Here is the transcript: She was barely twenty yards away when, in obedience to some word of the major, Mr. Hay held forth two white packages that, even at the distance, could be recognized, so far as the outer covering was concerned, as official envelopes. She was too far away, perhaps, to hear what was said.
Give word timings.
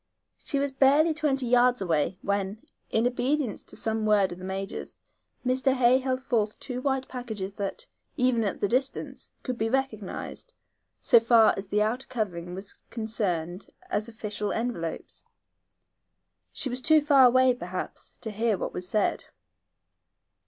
She 0.43 0.57
was 0.57 0.71
barely 0.71 1.13
twenty 1.13 1.45
yards 1.45 1.79
away 1.79 2.17
when, 2.23 2.65
in 2.89 3.05
obedience 3.05 3.61
to 3.65 3.77
some 3.77 4.03
word 4.03 4.31
of 4.31 4.39
the 4.39 4.43
major, 4.43 4.83
Mr. 5.45 5.73
Hay 5.73 5.99
held 5.99 6.23
forth 6.23 6.59
two 6.59 6.81
white 6.81 7.07
packages 7.07 7.53
that, 7.53 7.87
even 8.17 8.43
at 8.43 8.59
the 8.61 8.67
distance, 8.67 9.29
could 9.43 9.59
be 9.59 9.69
recognized, 9.69 10.55
so 10.99 11.19
far 11.19 11.53
as 11.55 11.67
the 11.67 11.83
outer 11.83 12.07
covering 12.07 12.55
was 12.55 12.81
concerned, 12.89 13.67
as 13.91 14.07
official 14.09 14.51
envelopes. 14.51 15.23
She 16.51 16.67
was 16.67 16.81
too 16.81 17.01
far 17.01 17.25
away, 17.27 17.53
perhaps, 17.53 18.17
to 18.21 18.31
hear 18.31 18.57
what 18.57 18.73
was 18.73 18.89
said. 18.89 19.25